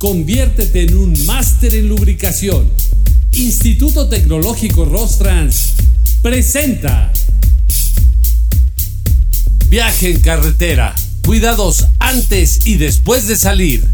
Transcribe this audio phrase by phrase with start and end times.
[0.00, 2.70] Conviértete en un máster en lubricación.
[3.34, 5.74] Instituto Tecnológico Rostrans
[6.22, 7.12] presenta
[9.68, 10.94] Viaje en carretera.
[11.26, 13.90] Cuidados antes y después de salir.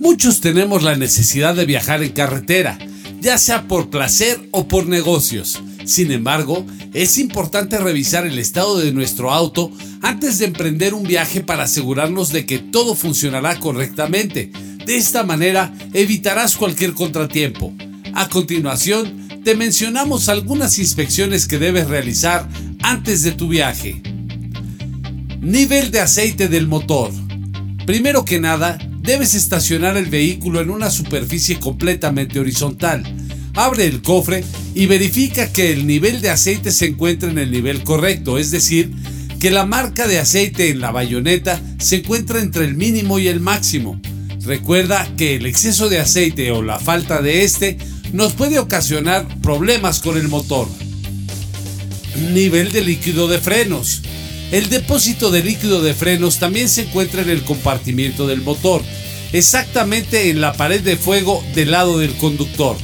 [0.00, 2.78] Muchos tenemos la necesidad de viajar en carretera,
[3.20, 5.60] ya sea por placer o por negocios.
[5.88, 11.40] Sin embargo, es importante revisar el estado de nuestro auto antes de emprender un viaje
[11.40, 14.52] para asegurarnos de que todo funcionará correctamente.
[14.84, 17.72] De esta manera evitarás cualquier contratiempo.
[18.12, 22.46] A continuación, te mencionamos algunas inspecciones que debes realizar
[22.82, 24.02] antes de tu viaje.
[25.40, 27.10] Nivel de aceite del motor.
[27.86, 33.04] Primero que nada, debes estacionar el vehículo en una superficie completamente horizontal
[33.58, 34.44] abre el cofre
[34.78, 38.92] y verifica que el nivel de aceite se encuentra en el nivel correcto, es decir,
[39.40, 43.40] que la marca de aceite en la bayoneta se encuentra entre el mínimo y el
[43.40, 44.00] máximo.
[44.42, 47.76] Recuerda que el exceso de aceite o la falta de este
[48.12, 50.68] nos puede ocasionar problemas con el motor.
[52.32, 54.02] Nivel de líquido de frenos.
[54.52, 58.84] El depósito de líquido de frenos también se encuentra en el compartimiento del motor,
[59.32, 62.76] exactamente en la pared de fuego del lado del conductor.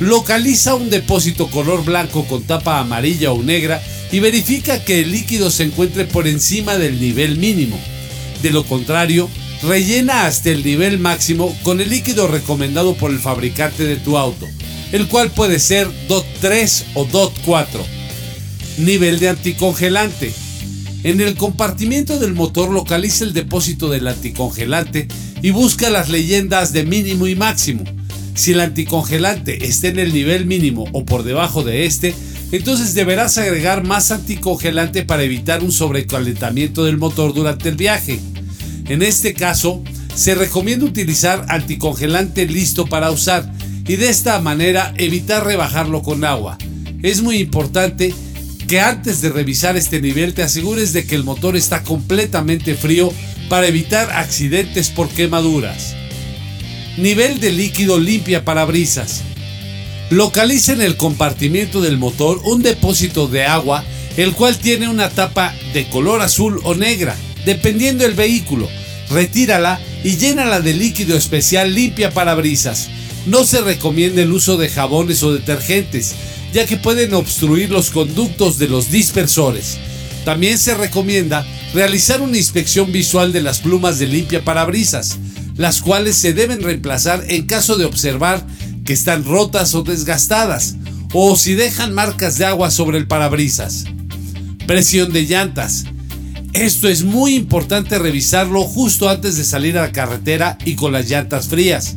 [0.00, 5.50] Localiza un depósito color blanco con tapa amarilla o negra y verifica que el líquido
[5.50, 7.78] se encuentre por encima del nivel mínimo.
[8.42, 9.28] De lo contrario,
[9.62, 14.48] rellena hasta el nivel máximo con el líquido recomendado por el fabricante de tu auto,
[14.90, 17.84] el cual puede ser DOT 3 o DOT 4.
[18.78, 20.32] Nivel de anticongelante.
[21.04, 25.06] En el compartimiento del motor localiza el depósito del anticongelante
[25.40, 27.84] y busca las leyendas de mínimo y máximo.
[28.34, 32.14] Si el anticongelante está en el nivel mínimo o por debajo de este,
[32.50, 38.20] entonces deberás agregar más anticongelante para evitar un sobrecalentamiento del motor durante el viaje.
[38.88, 39.82] En este caso,
[40.14, 43.50] se recomienda utilizar anticongelante listo para usar
[43.86, 46.58] y de esta manera evitar rebajarlo con agua.
[47.02, 48.14] Es muy importante
[48.66, 53.12] que antes de revisar este nivel te asegures de que el motor está completamente frío
[53.48, 55.94] para evitar accidentes por quemaduras.
[56.96, 59.22] Nivel de líquido limpia parabrisas.
[60.10, 63.84] Localiza en el compartimiento del motor un depósito de agua,
[64.16, 68.68] el cual tiene una tapa de color azul o negra, dependiendo del vehículo.
[69.10, 72.88] Retírala y llénala de líquido especial limpia parabrisas.
[73.26, 76.14] No se recomienda el uso de jabones o detergentes,
[76.52, 79.78] ya que pueden obstruir los conductos de los dispersores.
[80.24, 81.44] También se recomienda
[81.74, 85.18] realizar una inspección visual de las plumas de limpia parabrisas
[85.56, 88.44] las cuales se deben reemplazar en caso de observar
[88.84, 90.76] que están rotas o desgastadas,
[91.12, 93.84] o si dejan marcas de agua sobre el parabrisas.
[94.66, 95.84] Presión de llantas.
[96.52, 101.08] Esto es muy importante revisarlo justo antes de salir a la carretera y con las
[101.08, 101.96] llantas frías.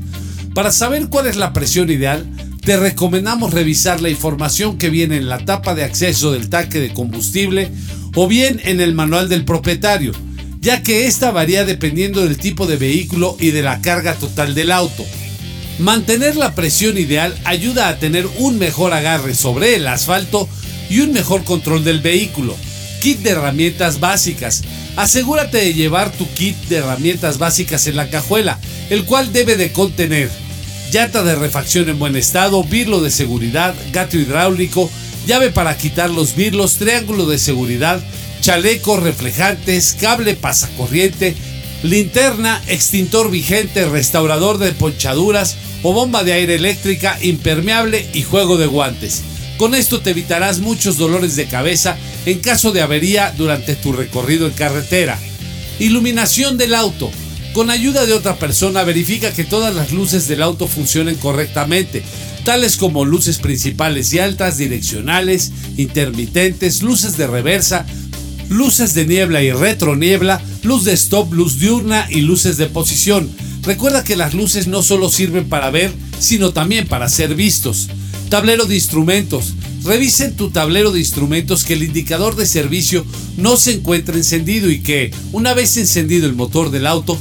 [0.53, 2.28] Para saber cuál es la presión ideal,
[2.63, 6.94] te recomendamos revisar la información que viene en la tapa de acceso del tanque de
[6.94, 7.72] combustible
[8.16, 10.12] o bien en el manual del propietario
[10.59, 14.72] ya que esta varía dependiendo del tipo de vehículo y de la carga total del
[14.72, 15.06] auto.
[15.79, 20.50] Mantener la presión ideal ayuda a tener un mejor agarre sobre el asfalto
[20.90, 22.56] y un mejor control del vehículo.
[23.01, 24.63] Kit de herramientas básicas.
[24.95, 29.72] Asegúrate de llevar tu kit de herramientas básicas en la cajuela, el cual debe de
[29.72, 30.29] contener
[30.91, 34.89] llanta de refacción en buen estado, birlo de seguridad, gato hidráulico,
[35.25, 38.01] llave para quitar los birlos, triángulo de seguridad,
[38.47, 41.35] chalecos reflejantes, cable pasacorriente,
[41.83, 48.67] linterna, extintor vigente, restaurador de ponchaduras o bomba de aire eléctrica impermeable y juego de
[48.67, 49.21] guantes.
[49.57, 54.47] Con esto te evitarás muchos dolores de cabeza en caso de avería durante tu recorrido
[54.47, 55.19] en carretera.
[55.79, 57.11] Iluminación del auto.
[57.51, 62.01] Con ayuda de otra persona verifica que todas las luces del auto funcionen correctamente,
[62.45, 67.85] tales como luces principales y altas, direccionales, intermitentes, luces de reversa,
[68.49, 73.29] luces de niebla y retroniebla, luz de stop, luz diurna y luces de posición.
[73.63, 77.89] Recuerda que las luces no solo sirven para ver, sino también para ser vistos.
[78.29, 79.53] Tablero de instrumentos.
[79.83, 83.05] Revisa en tu tablero de instrumentos que el indicador de servicio
[83.38, 87.17] no se encuentra encendido y que, una vez encendido el motor del auto,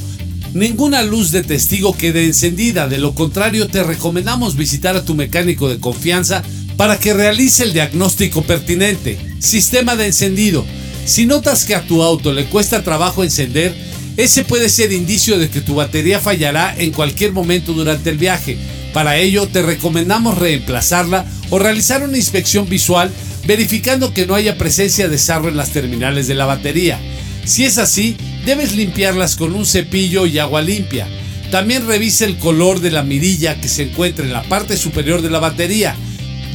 [0.53, 2.87] ninguna luz de testigo quede encendida.
[2.87, 6.43] De lo contrario, te recomendamos visitar a tu mecánico de confianza
[6.77, 9.17] para que realice el diagnóstico pertinente.
[9.39, 10.65] Sistema de encendido.
[11.07, 13.73] Si notas que a tu auto le cuesta trabajo encender,
[14.17, 18.57] ese puede ser indicio de que tu batería fallará en cualquier momento durante el viaje.
[18.91, 23.09] Para ello te recomendamos reemplazarla o realizar una inspección visual
[23.45, 26.99] verificando que no haya presencia de sarro en las terminales de la batería.
[27.45, 31.07] Si es así, debes limpiarlas con un cepillo y agua limpia.
[31.51, 35.29] También revisa el color de la mirilla que se encuentra en la parte superior de
[35.29, 35.95] la batería,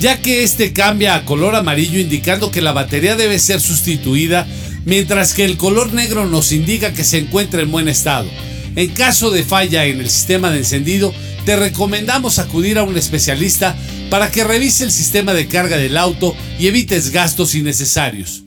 [0.03, 4.49] ya que este cambia a color amarillo indicando que la batería debe ser sustituida,
[4.85, 8.29] mientras que el color negro nos indica que se encuentra en buen estado.
[8.75, 11.15] En caso de falla en el sistema de encendido,
[11.45, 13.77] te recomendamos acudir a un especialista
[14.11, 18.43] para que revise el sistema de carga del auto y evites gastos innecesarios.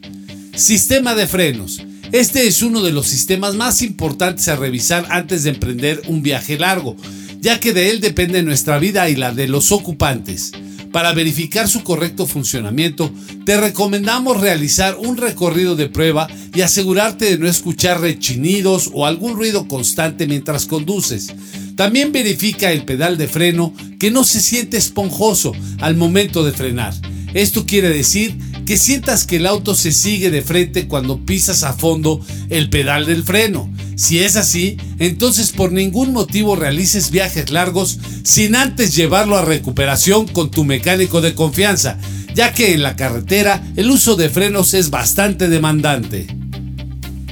[0.57, 1.81] Sistema de frenos.
[2.11, 6.57] Este es uno de los sistemas más importantes a revisar antes de emprender un viaje
[6.57, 6.97] largo,
[7.39, 10.51] ya que de él depende nuestra vida y la de los ocupantes.
[10.95, 13.11] Para verificar su correcto funcionamiento,
[13.45, 19.35] te recomendamos realizar un recorrido de prueba y asegurarte de no escuchar rechinidos o algún
[19.35, 21.33] ruido constante mientras conduces.
[21.75, 25.51] También verifica el pedal de freno que no se siente esponjoso
[25.81, 26.93] al momento de frenar.
[27.33, 31.73] Esto quiere decir que sientas que el auto se sigue de frente cuando pisas a
[31.73, 33.69] fondo el pedal del freno.
[33.95, 40.27] Si es así, entonces por ningún motivo realices viajes largos sin antes llevarlo a recuperación
[40.27, 41.97] con tu mecánico de confianza,
[42.33, 46.27] ya que en la carretera el uso de frenos es bastante demandante.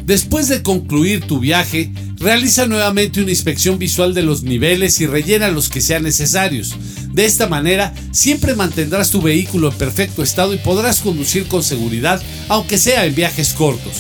[0.05, 5.49] Después de concluir tu viaje, realiza nuevamente una inspección visual de los niveles y rellena
[5.49, 6.75] los que sean necesarios.
[7.11, 12.21] De esta manera, siempre mantendrás tu vehículo en perfecto estado y podrás conducir con seguridad,
[12.49, 13.93] aunque sea en viajes cortos.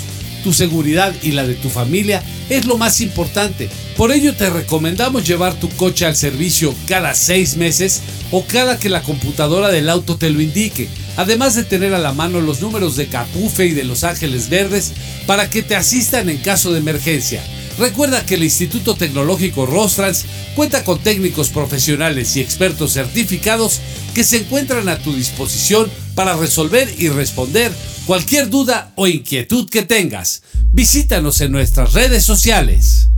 [0.43, 3.69] Tu seguridad y la de tu familia es lo más importante.
[3.95, 8.01] Por ello te recomendamos llevar tu coche al servicio cada seis meses
[8.31, 12.11] o cada que la computadora del auto te lo indique, además de tener a la
[12.11, 14.91] mano los números de Capufe y de Los Ángeles Verdes
[15.25, 17.41] para que te asistan en caso de emergencia.
[17.79, 20.25] Recuerda que el Instituto Tecnológico Rostrans
[20.55, 23.79] cuenta con técnicos profesionales y expertos certificados
[24.13, 27.71] que se encuentran a tu disposición para resolver y responder
[28.05, 30.43] cualquier duda o inquietud que tengas.
[30.71, 33.09] Visítanos en nuestras redes sociales.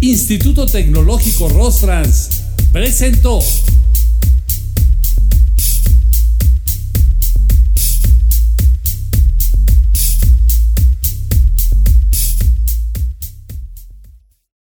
[0.00, 2.42] Instituto Tecnológico Rostrans
[2.72, 3.40] presentó